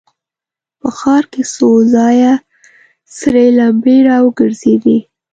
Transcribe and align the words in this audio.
په 0.79 0.89
ښار 0.97 1.23
کې 1.31 1.43
څو 1.55 1.69
ځايه 1.93 2.33
سرې 3.17 3.47
لمبې 3.57 3.97
را 4.07 4.17
وګرځېدې. 4.25 4.97